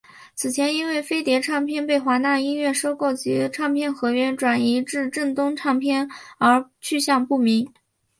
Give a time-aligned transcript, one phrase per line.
[0.33, 7.71] 此前因为飞碟唱片被华纳音乐收购及唱片合约转移至正东唱片而去向不明。